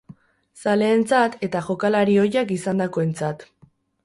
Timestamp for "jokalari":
1.67-2.17